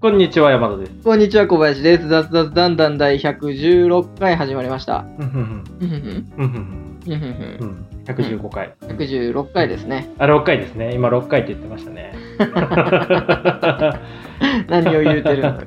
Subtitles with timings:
[0.00, 0.92] こんにちは、山田です。
[1.04, 2.08] こんにちは、小林です。
[2.08, 5.04] 雑雑だんだん第116回始まりました。
[8.06, 8.74] 115回。
[8.80, 10.08] 116回ですね。
[10.18, 10.94] あ、6回ですね。
[10.94, 12.14] 今6回って言ってましたね。
[14.70, 15.58] 何を言うてるの？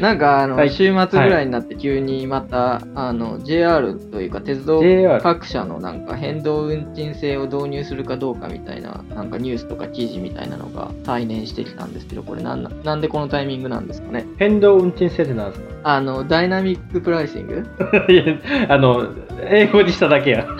[0.00, 0.70] なんか、あの、はい。
[0.70, 4.80] 週末ぐらいになって急にまた、あの、JR というか、鉄道
[5.20, 14.24] 各社のなんか変動運賃制を導入するかどうかみたいな、なんかニュースとか記事みたいなのが再燃してきたんですけど、これなんななんでこのタイミングなんですかね？
[14.38, 17.64] 変動運賃制ってなんですあの、ダイナミックプライシング？
[17.64, 18.24] か いや、
[18.68, 19.08] あの、
[19.50, 20.46] 英語にしただけや。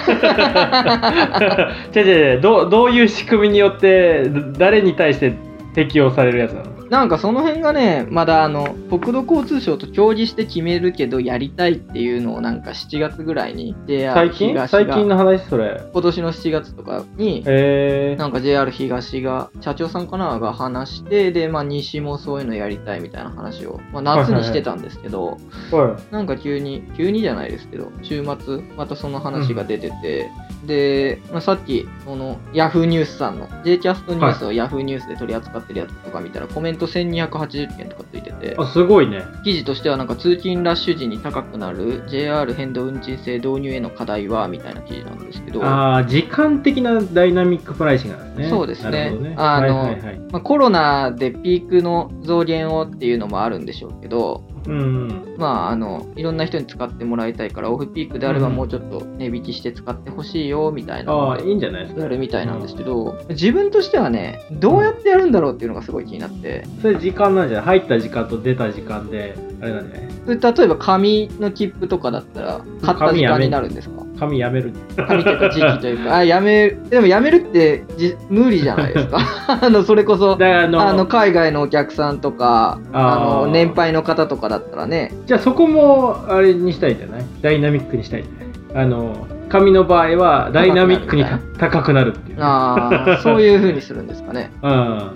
[1.94, 5.32] 違う違う違うどう、どういう仕組みによって、誰に対して
[5.74, 6.67] 適用されるやつなの？
[6.90, 14.48] なんかその辺がね、まだあの、国土交通省と協議して決めるけど、やりたいっていうのをなんか7月ぐらいに JR 最近？
[14.50, 15.44] 東最近が、の話？
[15.48, 15.80] それ。
[15.92, 25.76] 今年の7月とかに、へえなんか JR 東が、社長さんかなが話して、で、まあ西もそういうのやりたいみたいな話を、まあ夏にしてたんですけど、ー。
[25.76, 26.12] はい。
[26.12, 30.30] なんか急に、急にじゃないですけど、週末、またその話が出てて、
[30.68, 39.24] で、まあ、さっき、その、ヤフーニュースさんの、J キャストニュースをヤフーニュースで取り扱ってるやつとか見たら、コメント1280件とかついてて、あ、すごいね。
[39.44, 48.50] 記事としてはなんか通勤ラッシュ時に高くなる JR 変動運賃制導入への課題は、みたいな記事なんですけど、ああ、時間的なダイナミックプライシングなんですね。
[48.50, 49.34] そうですねね。
[49.38, 55.34] あのコロナでピークの増減をっていうのもあるんでしょうけど、うん。
[55.38, 58.54] まあ、あの、いろんな人に使ってもらいたいから、オフピークであればうん。
[58.54, 62.02] もうちょっと値引きして使ってほしいよ、みたいなああ、いいんじゃないですか。
[62.02, 70.08] やるみたいなんですけど、自分としてはね、どうやってやるんだろうっていうのがすごい気になって、それ時間なんじゃない入った時間と出た時間で、あれなんじゃない
[70.38, 73.97] それ例えば紙の切符とかだったら、買った時間になるんですか？
[74.18, 74.72] 紙やめる。
[74.96, 79.18] 紙というか時期というか、あ、やめる、でもやめるってじ無理じゃないですか。
[79.62, 87.24] あの、それこそ、あの、海外のお客さんとか、あの、年配の方とかだったらね、じゃあそこも、あれにしたいんじゃない？
[87.42, 88.84] ダイナミックにしたいんじゃない？
[88.84, 92.38] あの、紙の場合はダイナミックにた高くなるっていう。
[92.42, 94.50] ああ、そういう風にするんですかね。
[94.62, 95.10] うん。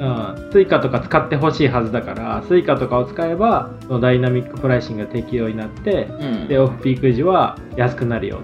[0.00, 6.48] あうん、 Suicaとか使ってほしいはずだから、 Suicaとかを使えば、そのダイナミックプライシングが適用になって、ーうん。
[6.48, 8.40] で、オフピーク時は安くなるよ。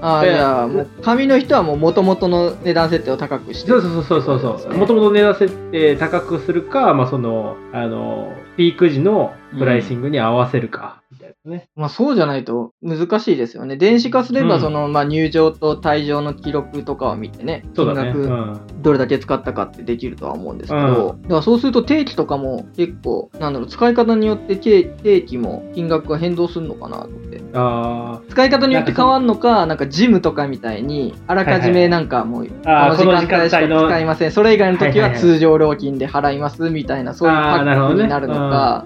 [0.00, 4.74] あーでじゃあ、もう紙の人はもう元々の値段設定を高くしてそうそうそうそうそう。
[4.74, 11.01] もともと値段設定高くするか、まあその、あの、ピーク時のプライシングに合わせるか、
[11.48, 11.68] ね。
[11.76, 13.76] まあそうじゃないと難しいですよね。
[13.76, 18.10] 電子化すれば、うんその、まあ入場と退場の記録とかを見てね、金そうだね。
[18.10, 18.82] う額ん。
[18.82, 27.42] どれだけ使ったかってできるとは思うんですけど、うだからそうすると定期とかも結構、なんだろう、使い方によって定定期も金額が変動するのかなと思って。
[27.54, 34.30] あ使い方によって変わるのか、なんかジムとかみたいに、あらかじめなんかもう、この時間帯しか使いません。
[34.32, 37.62] それ以外の時は通常料金で払いますみたいな、そういうパ。
[37.62, 38.84] ックになるのか、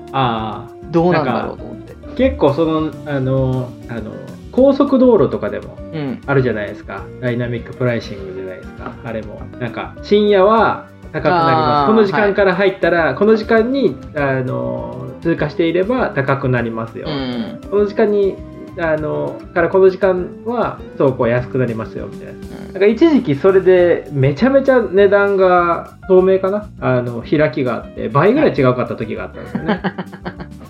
[0.90, 1.85] どうなんだろうと思って。
[2.16, 4.12] ー結構その、あの、あの、
[4.52, 6.20] 高速道路とかでもうん。
[6.26, 7.04] あるじゃないですか。
[7.20, 8.94] ダイナミックプライシングじゃないですか。
[9.04, 9.40] あれも。
[9.60, 11.86] なんか、深夜は高くなります。
[11.88, 17.06] この時間から入ったら、この時間に、あの、通過していれば高くなりますよ。
[17.08, 17.60] うん。
[17.70, 18.36] この時間に、
[18.78, 22.34] あの、からこの時間は走行安くなりますよ、みたいな。
[22.72, 26.68] なんか一時期それでめちゃめちゃ値段が透明かな？
[26.80, 29.82] あの開きがあって倍ぐらい違うかった時があったんですよね。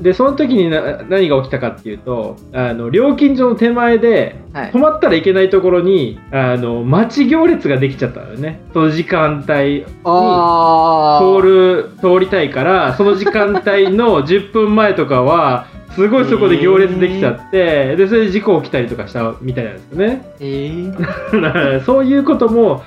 [0.00, 4.78] でその時にな何が起きたかっていうとあの料金所の手前ではい止。
[4.78, 15.66] まったらいけないところにあの待ち行列ができちゃったのよねその時間帯あー通る通りたいからその時間帯の10分前とかは
[15.96, 20.32] すごいそこで行列できちゃって、でそれで事故起きたりとかしたみたいなんですよね。
[20.40, 22.82] えー、 そういうことも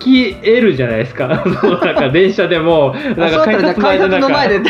[0.00, 1.28] 起き得るじゃないですか。
[1.84, 4.60] なんか電車でも、なんか改札の前で。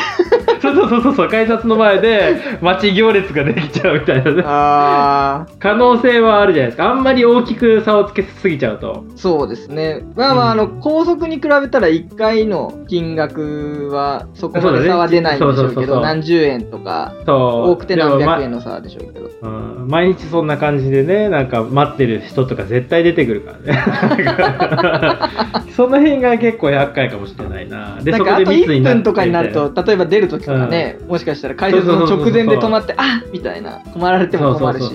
[0.60, 4.42] そうそうそうそう、改札の前で待ち行列ができちゃうみたいなね。
[4.42, 6.90] 可能性はあるじゃないですか。
[6.90, 9.04] あんまり大きく差をつけすぎちゃうと。
[9.14, 10.04] そうですね。
[10.16, 17.14] まあまあ、あの、高速に比べたら1回の金額はそこまで差は出ないんでしょうけど、何十円とか。
[17.24, 19.30] 多くて何百円の差でしょうけど。
[19.40, 25.22] うん毎日そんな感じでね、なんか待ってる人とか絶対出てくるから
[25.58, 25.72] ね。
[25.72, 27.98] その辺が結構厄介かもしれないな。
[28.02, 34.92] で、なんかあと1そこで密になって分とかになると、例えば出るときとかね、もしかしたら改札の直前で止まって、あみたいな、止まられても困るし。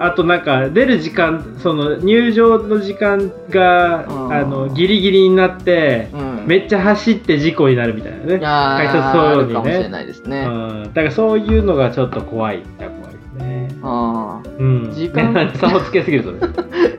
[0.00, 9.54] あとなんか出る時間その入場の時間がうんあのギリギリになってうん、めっちゃ走って事故になるみたいなね、あ改札ーそうにね。
[9.54, 10.46] かもしれないですね。
[10.48, 12.60] うん、だからそういうのがちょっと怖い。
[12.60, 13.68] っちゃ怖いですね。
[13.82, 14.90] あうん。
[14.92, 15.52] 時間。
[15.56, 16.40] 差をつけすぎるとね。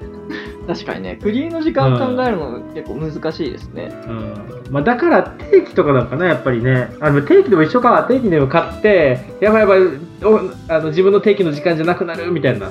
[0.68, 3.92] 確かにね、クリの時間考えるの結構難しいですね。
[4.08, 4.34] うん。
[4.70, 6.90] まあ、だから定期とかなのかなやっぱりね。
[7.00, 8.06] あの定期でも一緒か。
[8.08, 9.80] 定期でも買ってやばいやばい
[10.24, 10.42] お
[10.72, 12.68] あの自分の定期の時間じゃなくなるみたいな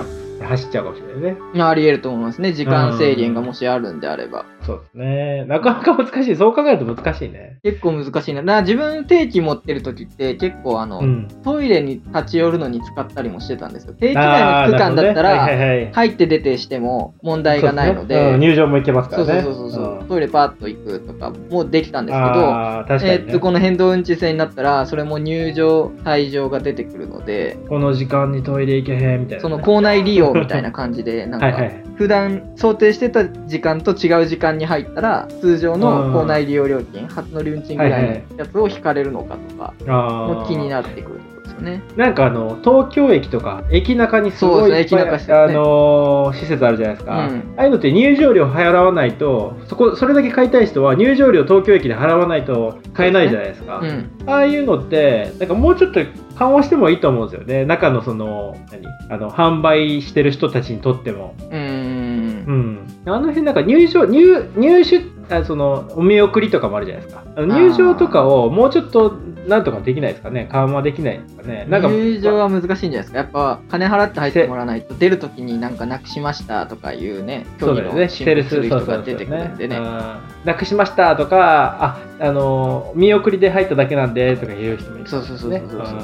[0.47, 1.65] 走っちゃうかもしれないね。
[1.65, 2.53] あり得ると思いますね。
[2.53, 4.45] 時間制限がもしあるんであれば。
[4.69, 5.45] そうですね。
[5.47, 6.37] なかなか難しい。
[6.37, 7.59] そう考えると難しいね。
[7.63, 8.43] 結構難しいな。
[8.43, 11.29] だから自分定期持ってる時って結構あの、うん。
[11.43, 13.95] トイレに立ち寄るのに使ったりもしてたんですよ。
[13.95, 15.39] 定期内の区間だったら、ね。
[15.39, 15.93] はいはいはい。
[15.93, 18.31] 入って出てしても問題がないので、ね。
[18.33, 19.43] うん入場も行けますかそうらね。
[19.43, 20.07] そうそうそう、ん。
[20.07, 22.85] トイレパーッと行くとかもできたんですけど、ね。
[23.11, 31.85] えーっとこの変動運賃制になったらそれも入場退場が出てくるのでこの時間にトイレ行けへんみたいなね、その校内利用みたいな感じでなんかはいはい。
[31.97, 41.83] 普段想定してた時間と違う時間に入ったら通常の校内利用料金初乗り運賃ぐらいのやつを引かれるのかとかも気になってくるですよね。
[41.97, 47.55] なんかあの東京駅とか駅中にすごいいっぱいあの施設あるじゃないですか、うん。
[47.57, 53.81] ああいうのって入場料払わないとそこそれだけ買いたい人は入場料東京駅で払わないと買えないじゃないですか。
[53.83, 56.01] うん、ああいうのってなんかもうちょっと
[56.37, 57.65] 緩和してもいいと思うんですよね。
[57.65, 58.87] 中のその何？
[59.11, 61.35] あの販売してる人たちにとっても。
[61.51, 61.88] うん、
[63.15, 65.03] あの辺なんか入場入入手
[65.35, 67.23] あそのお見送りとかもあるじゃないですか。
[67.37, 69.17] 入場とかをもうちょっと
[69.47, 70.49] なんとかできないですかね。
[70.51, 71.67] 緩和できないですかね。
[71.69, 73.19] なんか入場は難しいんじゃないですか。
[73.19, 79.81] やっぱ金払って入ってもらわないと出るときになんかなくしましたとかいうねそうだよね、申セールス告する人が出てくるんでね。
[80.45, 85.99] なくしましたとか、あ、あの、見送りで入っただけなんでとか言う人もいる、そうそうそうそうそうそう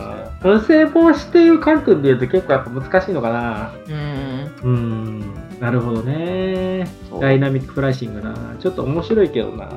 [0.44, 3.72] うん不正防止っていう観点で言うと結構やっぱ難しいのかな。
[3.86, 5.34] うーんうん、
[5.64, 6.86] なるほどね。
[7.22, 8.34] ダイナミックプライシングな。
[8.60, 9.70] ちょっと面白いけどな。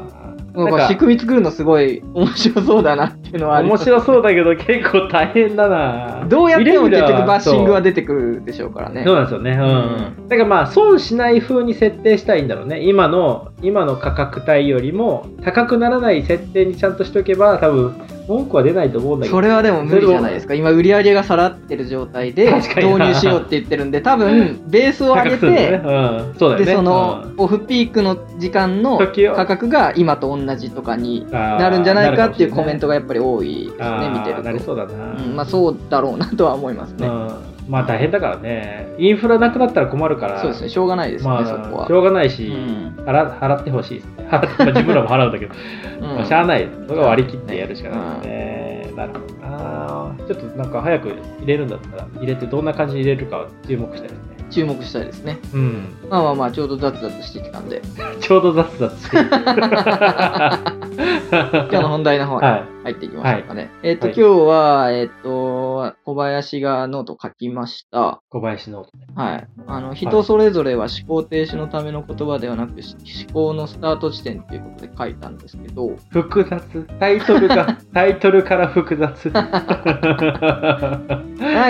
[0.54, 6.25] なんか仕組み作るのすごい 面白そうだなっていうのは面白そうだけど結構大変だな。
[6.28, 9.51] どうやっても結局バッシングはで出てくるでしょうからねそうなんですよね。
[9.51, 10.28] うん。
[10.28, 12.81] だからまあ損しない風に設定したいんだろうね。
[12.81, 17.95] 今の今の価格帯よりも高くならない設定にちゃんとしておけば多分
[18.27, 19.38] 文句は出ないと思うんだけど。
[19.38, 25.81] それはでも無理じゃないですか今売り上げが下がってる状態で導入しようって言ってるんで多分ベースを上げてよね。
[25.83, 26.35] うん。
[26.38, 26.65] そうだよね。
[26.65, 35.12] でそのうんオフピークの時間の価格が今と同じとかになるんじゃないかっていうコメントががやっぱり多いですね見てるなりと、そうだな。
[35.13, 37.56] うん、まあそうだろうなとは思いますね、うん。
[37.67, 38.93] まあ大変だからね。
[38.97, 40.41] インフラなくなったら困るから。
[40.41, 44.27] そうですねしょうがないですよね、まあ、そこはしょうがないし、うん払払ってほしいですね。
[44.31, 45.53] まあ自分らも払うんだけど、
[46.01, 46.67] うんまあしゃあない。
[46.87, 48.93] それは割り切ってやるしかないですね。
[48.95, 50.15] なるほどな。
[50.27, 51.15] ちょっとなんか早く入
[51.45, 54.37] れるんだったら、入れてどんな感じに入れるか注目したいですね。
[54.49, 55.95] 注目したいですねうん。
[56.09, 57.81] まあまあまあちょうど雑々してきたんで
[58.21, 59.25] ちょうど雑雑してる。
[61.29, 62.63] 今日の本題の方にはい。
[62.85, 65.46] 入っていきましょうかね、えっ、と、はい今日はえっ、と
[66.04, 68.86] 小林がノートを書きました小林の。
[69.16, 69.48] はい。
[69.68, 72.95] あの、人それぞれは思考停止のための言葉ではなく、し
[73.25, 76.88] 思考のスタート地点っていうことで書いたんですけど、複雑。
[77.00, 79.30] タイトルが、 タイトルから複雑。
[79.31, 79.50] なん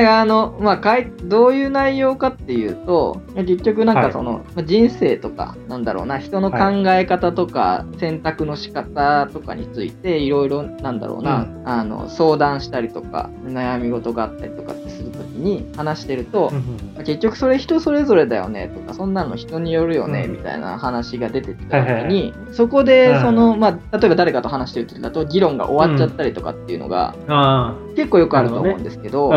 [0.04, 16.52] かあの、まあ、かいどういう内容かっていうと、結局なんかその、まあ人生とか、なんだろうな、人の考え方とか、選択の仕方とかについて、いろいろ、なんだろうな、うあの、相談したりとか、悩み事があったりとかってするときに話してると、
[17.00, 20.32] 結局それ人それぞれだよねとかそんなの人によるよねうん。
[20.34, 23.22] みたいな話が出てきたはいはい時にそこでうん。
[23.22, 29.32] そのまあ例えば誰かと話してる時だと議論が終わっちゃったりとかっていうのがあ結構よくあると思うんですけど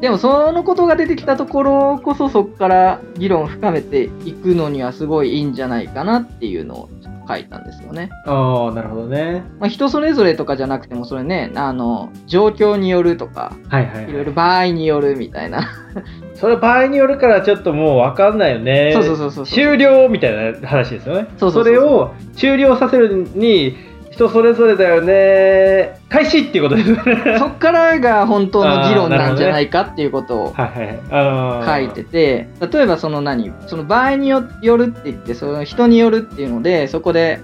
[0.00, 8.10] でもそのことが出てきたところこそそこから議論を深めていくのにはすごいいいんじゃないかなっていうのをちょっと書いたんですよね。
[8.26, 9.42] ああ、なるほどね。
[9.58, 14.10] まあ、人それぞれとかじゃなくてもそれねあの状況によるとかはいはい、はい。
[14.10, 15.68] いろいろ場合によるみたいな。
[16.34, 18.90] それ場合によるからちょっともう分かんないよね。
[18.92, 21.28] そうそうそうそう終了みたいな話ですよね。
[21.38, 23.76] そうそうそれを終了させるに
[24.14, 25.98] 人それぞれだよね。
[26.08, 26.94] 開始っていうことです。
[27.38, 31.86] そっからが本当の議論なんじゃないかっていうことをはいはいはいあー。
[31.86, 37.40] 書いてて、例えばその何、その場合によよるって言って、その人によるっていうので、そこで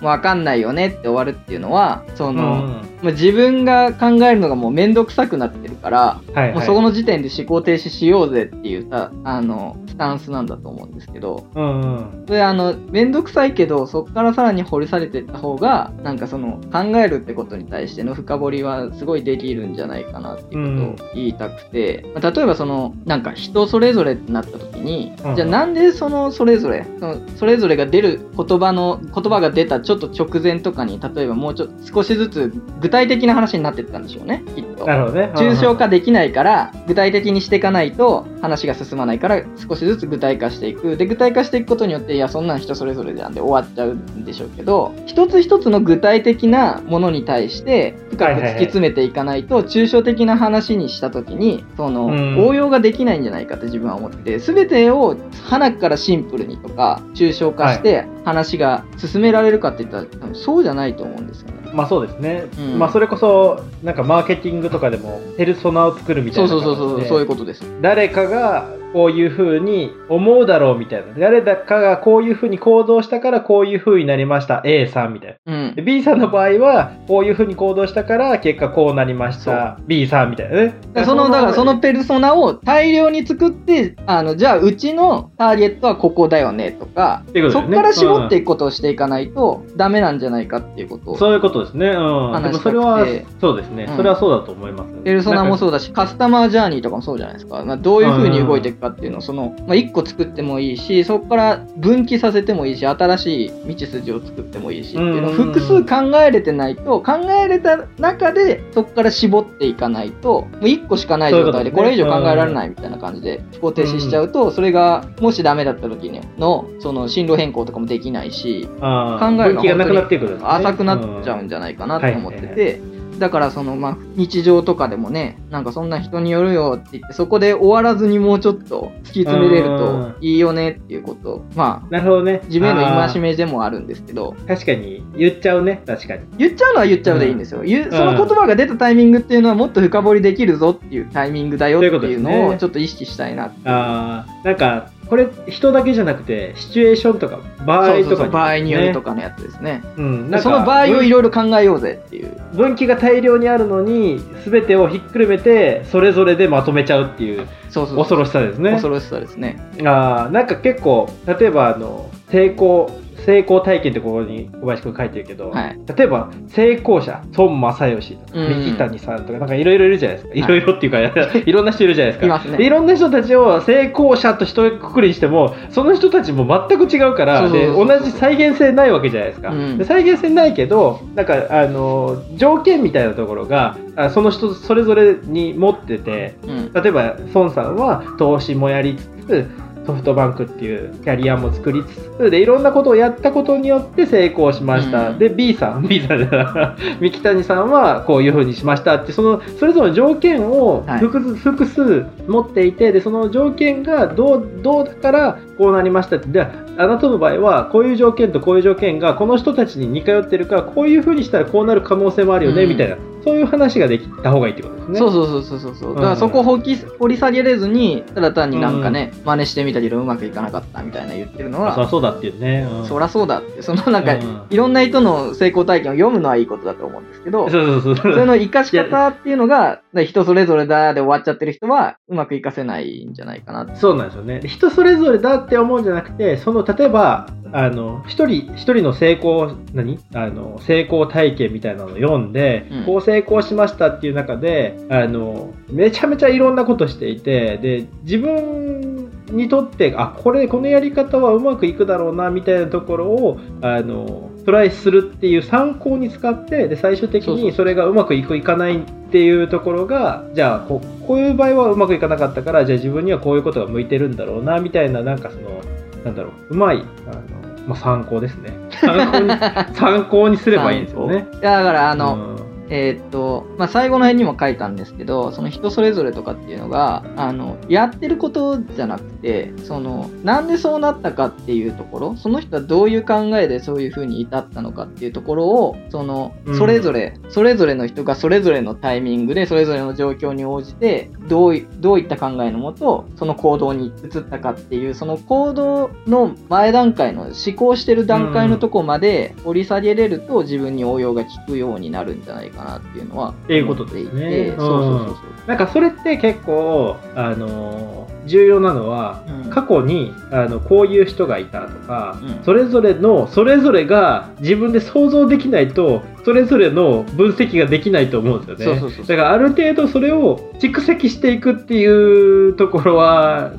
[0.00, 12.24] う分かんないよねって終わるっていうのは、その、うん自分が考えるのがもうめんどくさくなってるから、はいはい、もうそこの時点で思考停止しようぜっていうさ、あの、スタンスなんだと思うんですけど、うんうん。
[12.26, 34.86] それあの、めんどくさいけど、そこからさらに掘り下げていった方が、なんかその、考えるってことに対しての深掘りはすごいできるんじゃないかなっていうことを言いたくて、まあ例えばそのなんか人それぞれってなった時に、うんじゃあなんでそのそれぞれそのそれぞれが出る言葉の言葉が出たちょっと直前とかに例えばもうちょっと少しずつ具体的な話になってったんでしょうねきっと。
[34.86, 35.32] なるほどね。
[35.34, 40.96] 抽象化できないから具体的にしていかないと話が進まないから少しずつ具体化していく。
[40.96, 52.46] で具体化していくことによっていやそんなん人それぞれじゃんで終わっちゃうんでしょうけど一つ一つの具体的なものに対して深く突き詰めていかないと抽象的な話にした時にそのうん。
[52.46, 61.55] 応用ができないんじゃないかって自分は思ってて全てを花からシンプルにとか抽象化して話が進められるかって言ったらそうじゃないと思うんですよね。
[61.76, 62.78] まあそうですね、うん。
[62.78, 67.62] まあそれこそなんかマーケティングとかでもペルソナを作るみたいそうなそうそうそうそういうことです。
[67.82, 71.12] 誰かがこういうふうに思うだろうみたいな。
[71.18, 74.62] 誰だかがこういうふうに行動したからこういうふうになりました。
[74.64, 75.52] A さんみたいな。
[75.52, 75.74] うん。
[75.74, 79.78] で B さんの場合はこういうふうに行動したから結果こうなりました。
[79.86, 80.74] B さんみたいなね。
[81.04, 87.50] そのだからそのペルソナを大量に作ってあのじゃあうちのターゲットはここだよねとかとね。
[87.50, 91.88] そこから絞っていくことをしていかないとダメなんじゃないかっていうことをそういうことですね。
[91.88, 92.42] うん。
[92.42, 93.04] でもそれは
[93.42, 93.96] そうですね、うん。
[93.98, 120.46] それはそうだと思います、ペルソナもうそうだしカスタマージャーニーとかもそうじゃないですか、まあ、どういうふうに動いていくかっていうのをその、まあ、1個作ってもいいしそこから分岐させてもいいし新しい道筋を作ってもいいしっていうのをうん複数考えれてないと考えれた中でそこから絞っていかないともう1個しかない状態でこれ以上考えられないみたいな感じで思考停止しちゃうとそれがもしダメだった時のその進路変更とかもできないしあ考えるのがなくなっていくんですね。
[120.46, 122.80] 浅くなっちゃうんじゃないかなと思ってて、
[123.18, 131.44] だからそのまあ日常とかでもねなんかそんな人によるよって言ってそこで終わらずにもうちょっと突き詰めれるといいよねっていうこと。
[131.54, 132.42] まあなるほどね。
[132.46, 134.34] 自分へのあ戒めでもあるんですけど。
[134.38, 135.04] ー確かに。
[135.16, 135.82] 言っちゃうね。
[135.86, 136.22] 確かに。
[136.36, 143.60] 言っちゃうのは言っちゃうでいいんですよ、言うその言葉が出たタイミングっていうのはもっと深掘りできるぞっていうタイミングだよっていうのをちょっと意識したいなって。
[143.64, 144.46] あー。
[144.46, 149.82] なんかこれ人だけじゃなくてシチュエーションとか場合そうそうとかそう場合によるとか、かのやつですね。
[149.96, 152.36] うん、なんかその場合をいろいろ考えようぜっていう。
[152.54, 158.72] 分岐が大量にあるのに全てをひっくるめてそれぞれでまとめちゃうっていう恐ろしさですね。
[158.72, 159.58] 恐ろしさですね。
[159.80, 162.90] あーなんか結構例えばあの成功
[163.26, 165.78] 成功体験ってここに小林くん書いてるけど、はい。
[165.96, 168.64] 例えば成功者孫正義とかうん。
[168.64, 170.38] 三木谷さんとかなんかいろいろいるじゃないですか、い。
[170.38, 171.00] いろいろっていうか
[171.44, 172.40] いろんな人いるじゃないですか。
[172.54, 172.70] いね。
[172.70, 179.76] ろんな人たちを成功者と一括りにしてもその人たちも全く違うからで同じ再現性ないわけじゃないですか、うん。
[179.76, 186.72] で再現性ないけどなんかあの条件みたいなところがあその人それぞれに持っててうん。
[186.80, 195.18] 例えば孫さんは投資もやりつつソフトバンクっていうキャリアも作りつつでいろんなことをやったことによって成功しました、うん。
[195.18, 200.98] で B さん B さんじゃない三木谷さんはこういうふうにしましたってそのそれぞれの条件をはい。
[201.00, 206.26] 複数,、複数持っていてでその条件がどうどうだからこうなりましたって。
[206.28, 206.40] で
[206.78, 212.68] あなたの場合はこういう条件とこういう条件がこの人たちに似通ってるからこういうふうにしたらこうなる可能性もあるよね、うん。
[212.68, 214.98] みたいなそういう話ができた方がいいってことですね。
[215.00, 215.92] そうそうそうそうそうそう。
[215.92, 222.68] んだからそこを掘り掘り下げれずに、ただ単になんかね、真似してみたけどうまくいかなかったみたいな言ってるのは、あそりゃそうだっていうね。
[222.70, 233.74] うんそらそうだって、そのなんか、うんいろんな人の成功体験を読むのはいいことだと思うんですけど、そうそうそうそれの活かし方っていうのが、人それぞれだで終わっちゃってる人は、うまく活かせないんじゃないかな。
[233.74, 234.40] そうなんですよね。
[234.46, 239.98] 人それぞれだって思うんじゃなくて、その例えば、あの一人一人の成功何？
[240.14, 242.84] あの成功体験みたいなのを読んで、うん。
[242.86, 265.60] こう成功しましたっていう中であのめちゃめちゃいろんなことしていてで自分にとってあこれこのやり方はうまくいくだろうなみたいなところをあのトライするっていう参考に使ってで最終的にそれがうまくいくいかないっていうところがじゃあここういう場合はうまくいかなかったからじゃあ自分にはこういうことが向いてるんだろうなみたいななんかその
[266.04, 267.35] なんだろううまいあの、
[267.66, 268.56] まあ、参考ですね。
[268.80, 269.30] 参考に
[269.74, 271.26] 参考にすればいいんですよね。
[271.40, 272.35] だから、あの、うん
[272.68, 286.58] えーっと、まあ、最後の辺にも書いたんですけど、その人それぞれとかっていうのが、あの、やってることじゃなくて、その、なんでそうなったかっていうところ、その人はどういう考えでそういうふうに至ったのかっていうところを、そのう、ん。
[286.58, 304.54] それぞれ、それぞれの人がそれぞれのタイミングで、それぞれの状況に応じて、どうい、どういった考えのもと、その行動に移ったかっていう、その行動の前段階の思考してる段階のとこまで掘り下げれると、自分に応用が効くようになるんじゃないかなっていうのはっていうことですね。
[304.56, 305.16] そうそうそうそう。
[305.46, 309.50] なんかそれって結構あの重要なのは、うん。
[309.50, 312.44] 過去にあのこういう人がいたとか、うん。
[312.44, 318.80] それぞれのそれぞれが自分で想像できないとそれぞれの分析ができないと思うんですよね。
[319.06, 323.52] だからある程度それを蓄積していくっていうところは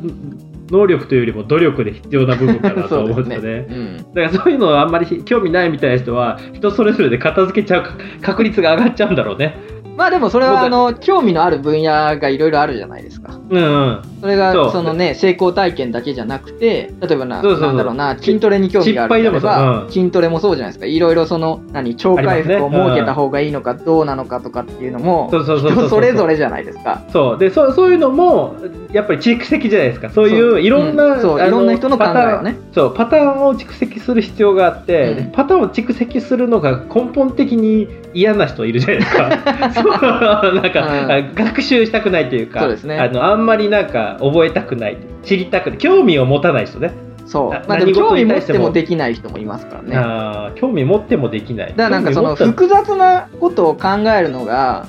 [0.70, 3.68] 能力というよりも努力で必要な部分かなと思うん ですよね。
[3.70, 7.84] うんだからそういうのはあんまり興味ないみたいな人は人それぞれで片付けちゃう
[8.22, 9.56] 確率が上がっちゃうんだろうね。
[9.98, 13.34] まあでもそれは僕あの興味のある分野がいろいろあるじゃないですか。
[13.50, 14.02] うんうん。
[14.22, 19.74] それがそのね成功体験だけじゃなくて例えばななんだろうな筋トレに興味があるんであれ失敗でもそう。
[19.74, 19.86] うん。
[19.88, 20.86] ば筋トレもそうじゃないですか。
[20.86, 27.04] いろいろその何超回復を設けた方がいいのかどうなのかとかっていうのも人それぞれじゃないですか。
[27.12, 27.38] そう。
[27.40, 28.56] でそうそういうのも
[28.92, 30.12] やっぱり蓄積じゃないですか。
[30.12, 30.54] そういそう。
[30.54, 31.22] ういろんな、うん。
[31.22, 31.40] そう。
[31.40, 32.14] あいろんな人の考えをね。
[32.14, 32.56] パターン。
[32.74, 32.96] そう。
[32.96, 39.72] パターンを蓄積する必要があって、パターンを蓄積するのが根本的に嫌な人いるじゃないですか。
[39.74, 41.12] そうなんか、うん。
[41.12, 42.98] あ学習したくないというかそうですね。
[42.98, 46.88] あのあんまりなんか覚えたくない知りたくない興味を持たない人ね。
[46.88, 46.94] な
[47.28, 47.68] そう。
[47.68, 49.96] まあでも興味持ってもできない人もいますからね。
[49.96, 51.74] だかあー興味持ってもできない。
[51.76, 54.88] らなんかその複雑なことを考えるのが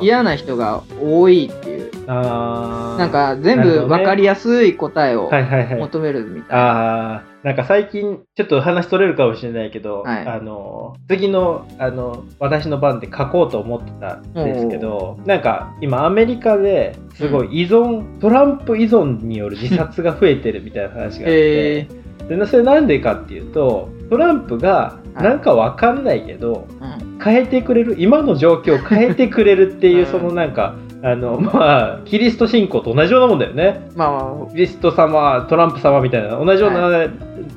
[0.00, 1.67] 嫌な人が多いっ
[2.14, 5.30] なんか全部分かりやすい答えを
[5.78, 6.56] 求めるみたいな。
[6.56, 10.26] ああ、なんか最近、ちょっと話取れるかもしれないけど、はい。
[10.26, 21.88] あの、次の、あの、私の番で書こうと思ってたんですけど、なんか今アメリカですごい依存、トランプ依存による自殺が増えてるみたいな話があって、え
[22.28, 25.24] でそれなんでかっていうと、トランプがはい。
[25.24, 27.18] なんかわかんないけど、ーうん。
[27.18, 30.06] 変えてくれる、今の状況を変えてくれるっていうう、ん。
[30.06, 33.88] そのなんか、あの、まあ、キリスト信仰と同じようなもんだよね。
[33.94, 37.06] まあまキリスト様、トランプ様みたいな、同じような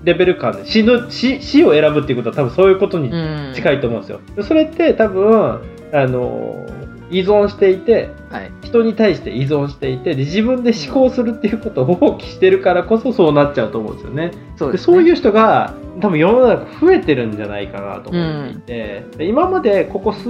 [0.03, 3.11] レベル感で、死の死死を選ぶっていうことは、多分そういうことに
[3.53, 4.19] 近いと思うんですよ。
[4.35, 5.59] でそれって多分、
[5.93, 6.65] あの、
[7.11, 14.31] 依存していて、はい、人に対して依存していてで、自分で思考するっていうことを放棄してるからこそそうなっちゃうと思うんですよね。
[14.57, 14.93] そうです、ね。
[14.95, 20.23] でそういう人が多分世の中増えてるんじゃないかなと思っていて、で今までここ数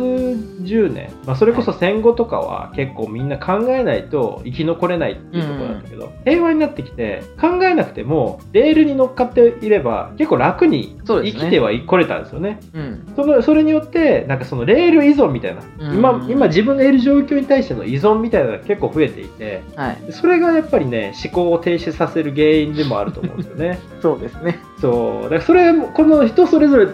[0.64, 12.60] 十年、まあ、それこそ戦後とかは結構みんな考えないと生き残れないっていうところなんだけど、平和になってきて考えなくてもレールに乗っかっていれば結構楽に生きてはいこれたんですよね。
[12.74, 15.96] うん、そのそれによってなんかそのレール依存みたいな、うん。
[15.96, 23.80] 今今自分がいる状況に対しての依存みたいなのが結構増えていてはい、それがやっぱりね思考を停止させる原因でもあると思うんですよね。
[24.02, 24.60] そうですね。
[24.80, 26.88] そうだからそれもこの人それぞれ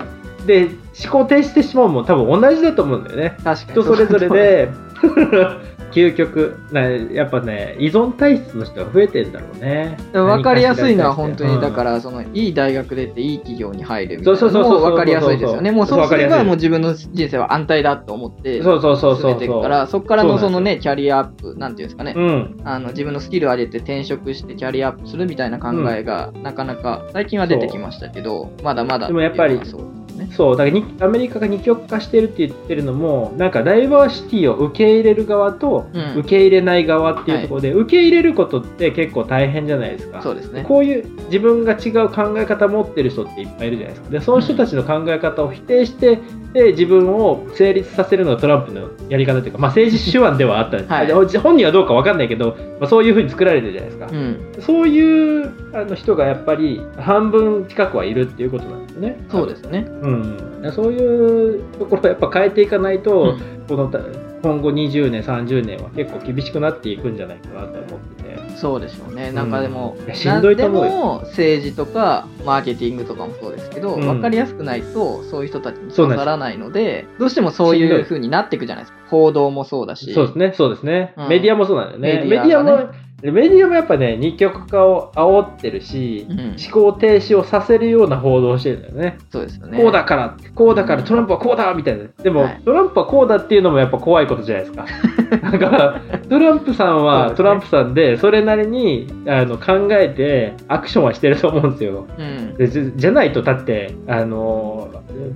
[0.45, 0.69] で
[1.03, 3.37] 思考停止してしまうのも多分同じだと思うんだよね。
[3.43, 3.81] 確かに。
[3.81, 4.69] 人それぞれで
[5.97, 9.97] 究極なやっぱね依存体質の人が増えてんだろうね。
[10.13, 11.61] 分かりやすいのは本当に、うん。
[11.61, 15.71] だから、その、いい大学出ていい企業に入るみたいなそうそうそうそうのも分かりやすいですよね。
[15.71, 19.21] もうそうすればもう自分の人生は安泰だと思って、そうそうそうそう。
[19.21, 22.61] 進めていくから、そこからのそのね、キャリアアップ、なんていうんですかね、うん。
[22.63, 30.29] あの自分のスキルを上げて転職してキャリアアップするみたいな考えが、なかなか最近は出てきましたけど、まだまだでもやっぱりそうね。
[30.31, 40.21] そうだからにアメリカが二極化してるって言ってるのもなんかダイバーシティを受け入れる側とうん受け入れない側っていうところで、受け入れることって結構大変じゃないですか。
[40.21, 40.63] そうですね。
[40.67, 44.09] こういう自分が違う考え方持ってる人っていっぱいいるじゃないですか。
[44.09, 46.19] で、その人たちの考え方を否定して、
[46.53, 54.07] で自分を成立させるのがトランプのやり方というか、まあ、政治手腕ではあったんです、 はいで本人はどうか分かんないけど、まあ、そういうふうに作られてるじゃないですか。
[54.11, 59.25] うん、そういうあの人がやっぱり半分近くはいるっていうことなんですよね。
[59.29, 59.85] そうですね。
[60.01, 63.99] うん、そういうところをやっぱ変えていかないと、うんこのた
[64.43, 68.57] 今後20年、30年は結構厳しくなっていくんじゃないかなと思ってて。
[68.57, 69.31] そうでしょうね。
[69.31, 78.99] なんかでも、うんしんどいと思うでも政治とかマーケティングとかもそうですけど、うん分かりやすくないとそういう人たちに刺さらないので、どうしてもそういう風になっていくじゃないですか。
[79.09, 80.13] 報道もそうだし。
[80.13, 81.13] そうですね、そうですね。
[81.17, 82.23] うんメディアもそうなんだよね。
[82.23, 82.89] メメディアも、
[83.23, 89.17] メディアもやっぱね、二極化を煽ってるし、うん思考停止をさせるような報道をしてるんだよね。
[89.31, 89.77] そうですよね。
[89.81, 92.05] こうだから、こうだから、トランプはこうだみたいな。
[92.21, 94.85] でも、はいトランプはこうだっていうのもやっぱ怖いことじゃないですか。
[95.41, 102.05] なんか、トランプさんはトランプさんで、それなりにあの考えて、アクションはしてると思うんですよ。
[102.17, 102.55] うん。
[102.55, 104.89] でじじゃないと、だって、あの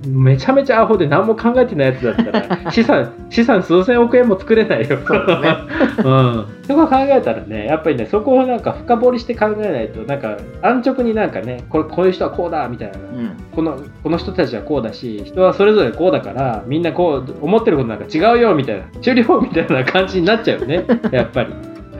[0.06, 4.98] めちゃめちゃアホで何も考えてないやつだったら、資産、 資産数千億円も作れないよ。
[5.04, 5.56] そうね
[6.04, 6.46] うん。
[6.62, 12.98] そこを考えたらね、やっぱりね、そこをなんか深掘りして考えないと、なんか、安直になんかね、これ、こういう人はこうだ、みたいな。
[12.98, 13.32] うん。
[13.54, 21.52] このこの人たちはこうだし人はそれぞれこうだからみんなこう思ってることなんか違うよみたいな終了みたいな感じになっちゃうよね やっぱり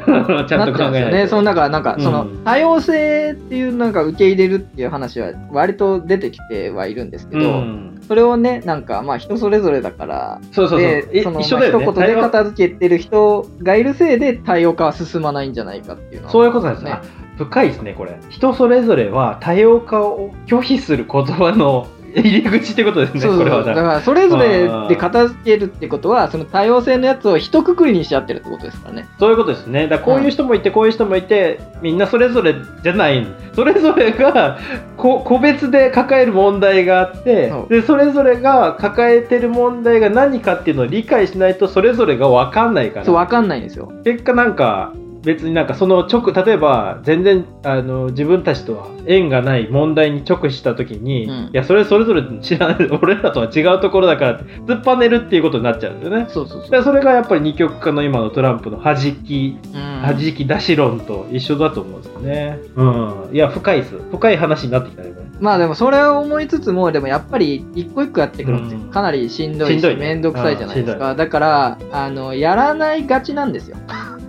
[0.47, 1.27] ちゃんと考えないね。
[1.27, 2.03] そのなんか、なんか、うん。
[2.03, 8.01] その多様性っていうなんか受け入れるっていう話は割と出てきてはいるんですけど、うん。
[8.07, 10.89] それをね、なんかまあ人それぞれだから、そうそうそう。
[10.89, 11.85] で、いその一緒だよね。
[11.85, 16.99] まあ一言で片付けてる人がいるせいで多様化は進まないんじゃないかっていうのはそういうことですね。
[17.39, 18.17] 深いですねこれ。
[18.29, 21.87] 人それぞれは多様化を拒否する言葉の
[22.21, 23.75] 入り口ってことですね、そうそうこれはだ。
[23.75, 29.89] だからそれぞれで片付けるってことはその多様性のやつを一括りにしちゃってるってことですからねそういうことですね。
[29.89, 33.27] だからこういう人もいて、こういう人もいて、みんなそれぞれじゃない。
[33.55, 34.59] それぞれが
[34.97, 43.07] こ個別で抱える問題があってそうで、それぞれが抱えてる問題が何かっていうのを理解しないと、それぞれが分かんないから。
[43.07, 44.93] そう分かんないんですよ結果なんか
[45.25, 56.27] 別になんかその直例えば全然あの自分たちとは縁がない問題に直視した時に、うんいやそれそれぞれ知らない 俺らとは違うところだからって突っぱねるっていうことになっちゃうんですよね。
[56.29, 62.59] そうそうそうでそれがやっぱり二極化の今のトランプの弾きうん弾き出し論と一緒だと思うんですよね。
[62.77, 63.15] うん。
[63.33, 63.95] いや深いです。
[64.11, 65.13] 深い話になってきたね。
[65.43, 73.77] まあでもそれを思いつつもでもやっぱり一個一個やっていくのってうんかなりしんどいししんどいね面倒くさいじゃないですかだからあのやらないがちなんですよ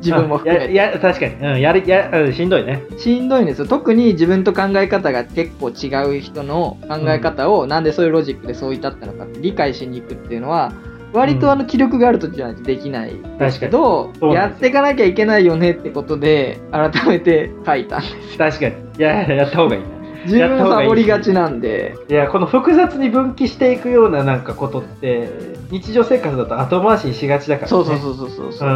[0.04, 0.74] 自分も含めて。
[0.74, 2.84] いや確かに、うん、やるやうんしんどいね。
[2.98, 3.68] しんどいんですよ。
[3.68, 10.74] 特に自分と考え方が結構違う人の考え方を、なんでそういうロジックでそう至ったのかって理解しに行くっていうのは
[11.14, 18.76] 割とあの気力がある時じゃないとできないですけど、やっていかなきゃいけないよねってことで改めて書いたんです確かに。
[18.98, 20.03] いやいややった方がいいね。
[20.26, 21.96] 自分もサボりがちなんで。
[22.10, 25.30] いやこの複雑に分岐していくようななんかことって
[25.70, 27.70] 日常生活だと後回しにしがちだからね。
[27.70, 28.70] そうそうそうそうそうそう。
[28.70, 28.72] う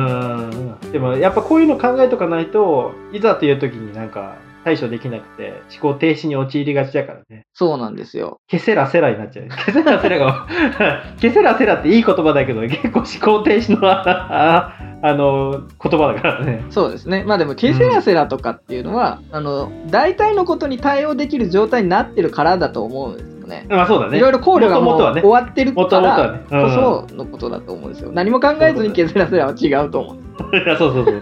[0.88, 0.92] ん。
[0.92, 4.36] でもやっぱこういうの考えとかないといざという時になんか
[4.68, 7.46] 対処できなくて思考停止に陥りがちだからね。
[7.54, 8.42] そうなんですよ。
[8.48, 9.48] ケセラセラになっちゃう。
[9.66, 10.46] ケセラセラが
[11.22, 16.66] ケセラセラっていい言葉だけど結構思考停止のああの言葉だからね。
[16.70, 17.24] そうですね。
[17.24, 23.68] まあでもケセラセラとかっていうのは、あの大体のことに対応できる状態になってるからだと思うんですよね。
[23.70, 24.18] まあそうだね。
[24.18, 28.12] いろいろ考慮がもう終わってるからこそのことだと思うんですよ。
[28.12, 30.27] 何も考えずに削らせれば違うと思う。
[30.54, 31.20] い やそうそうそう。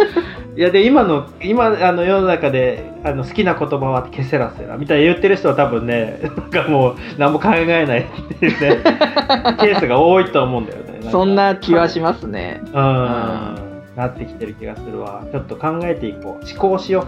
[0.57, 8.05] いやで今の今あの世の中であの好きな言葉はケセラセラみたいに言ってる人は多分ねなんかもう何も考えないっ
[8.39, 8.77] ていうね
[9.59, 11.09] ケースが多いと思うんだよね。
[11.11, 12.61] そんな気はしますね。
[12.73, 13.55] うん
[13.95, 15.23] なってきてる気がするわ。
[15.31, 16.45] ちょっと考えていこう。
[16.45, 17.07] 思考しよ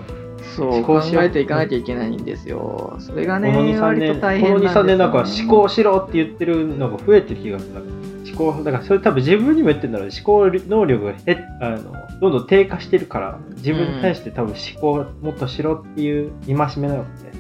[0.56, 2.96] そう、思考考しようえていかなきゃいけないんですよ。
[3.00, 3.42] それがう。
[3.42, 7.72] このね、2、3割年、と大変この2、3年なんか思考しろって言ってるのが増えてる気がする。
[8.34, 17.32] 思考だからそれ多分自分にも言ってるんだろう思考能力がへあのどんどん低下してるから自分に対して多分思考をもっとしろっていう戒めなのです、ね、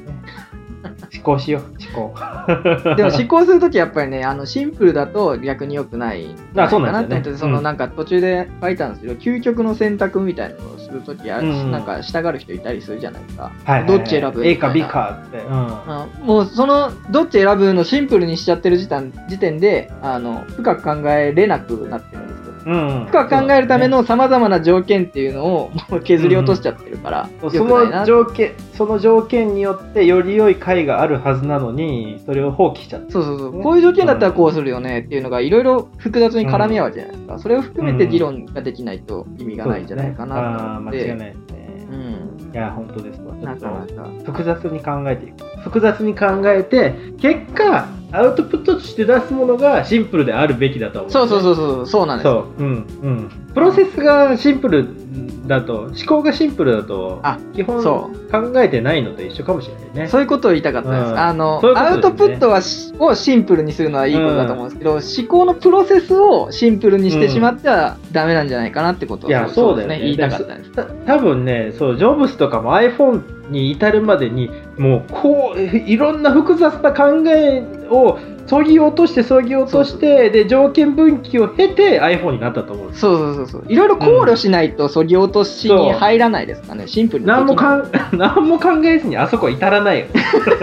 [1.17, 1.63] 思考しよう
[1.97, 2.15] 思考。
[2.95, 7.13] でも思考するときやっぱりね、あのシンプルだと逆に良くないんじゃないかなって。
[7.15, 13.43] 思って、そのなんか途中で書いたんですけど、究極の選択みたいなのをするとき、うんなんか従う人いたりするじゃないですか。
[13.43, 13.87] はいはいはい。
[13.87, 15.57] どっち選ぶ？A か B なかって、うん。
[15.57, 16.27] うん。
[16.27, 22.26] もうそのどっち選ぶのシンプルにしちゃってる時点時点であの深く考えれなくなってる
[22.67, 22.99] んですよ。
[22.99, 25.71] うん、深く考えるためのさまざまな条件っていうのを
[26.03, 33.61] 削り落としちゃってるから、そう良くないなその条件その条件によってより良い解があるはずなのにそれを放棄しちゃってそうそうそう。
[33.63, 43.21] こういう条件だったらこうするよねっていうのがいろいろ複雑に絡み合うじゃないですか、それを含めて議論ができないと意味がないんじゃないかなとあー間違い思って、ないですね、うん、いや本当です。
[43.21, 44.09] わちょなっとかなか。
[44.25, 45.45] 複雑に考えていく。
[45.61, 52.27] 複雑に考えて結果アウトプットとして出すものがシンプルであるべきだと思うそうそうそうそうそうなんです。
[52.27, 52.65] よそう。
[52.65, 52.71] うん
[53.01, 53.29] うん。
[53.53, 55.06] プロセスがシンプル
[55.47, 60.07] だと思考がシンプルだとあ基本そ考えてないのと一緒かもしれないね。
[60.07, 61.11] そういうことを言いたかったんです。
[61.11, 61.19] うん。
[61.19, 61.69] あの、ね。
[61.75, 69.99] アウトプットはしをシンプルにするのはいいことだと思うんですけど、思考のプロセスをシンプルにしてしまってはダメなんじゃないかなってことを、いやそうだよね。
[69.99, 70.71] 言いたかったんです。
[70.71, 83.65] た多分ねそうジョブスとかも iPhone に至るまでにもうこういろんな複雑な考えをそぎ落としてそぎ落としてで条件分岐を経て iPhone になったと思うそうそうそうそう。
[83.67, 86.87] いろいろ考慮しないと、そぎ落としに入らないですかね。
[86.87, 87.27] シンプルに。
[87.27, 90.07] 何もかん何も考えずにあそこ至らないよ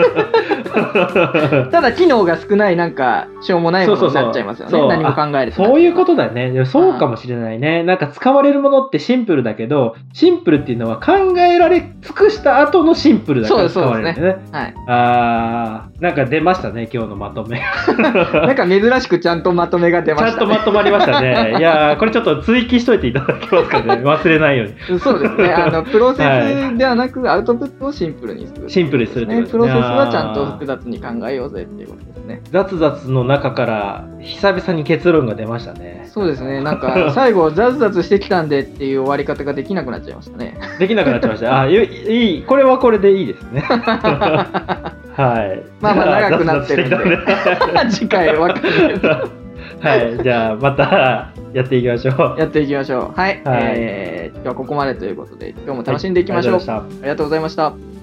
[1.70, 4.70] ただ、機能が少ない、なんか、しょうもないものになっちゃいますよね。
[4.70, 5.64] そう何も考えると。
[5.64, 14.74] そういうことだねでもそうかもしれないねなんか使われるものってシンプルだけどシンプルっていうのは考えられ尽くした後のシンプルだから使われるんだよねはい。
[14.88, 17.60] あーなんか出ましたね今日のまとめ
[17.98, 20.58] なんか珍しくちゃんとまとめが出まちゃんとしたね。
[20.58, 21.56] まとまりましたね。
[21.58, 23.94] いやーこれちょっと追記しといていただけますかね。
[24.04, 24.98] 忘れないように。
[24.98, 25.52] そうですね。
[25.52, 28.68] あの、プロセスではなく、アウトプットをシンプルにする。
[28.68, 29.50] シンプルにするってことね。
[29.50, 32.42] プロセスはちゃんと複雑に考えようぜっていうことですね。
[32.50, 36.08] 雑々の中から久々に結論が出ましたね。
[36.12, 36.60] そうですね。
[36.62, 40.56] なんか、 最後、ザズザズしてきたんでっていう終わり方ができなくなっちゃいましたね。
[40.78, 41.60] できなくなっちゃいました。
[41.60, 43.60] あいいこれはこれでいいですね。
[43.60, 45.62] はい。
[45.80, 47.18] まあまあ長くなってるんでね
[47.90, 50.22] 次回わかんないけどはい。
[50.22, 52.40] じゃあまたやっていきましょう。
[52.40, 53.20] やっていきましょう。
[53.20, 53.40] はい。
[53.44, 56.54] はいえー今日はここまでということで、今日も楽しんでいきましょう。
[56.56, 57.93] はいありがとうございました。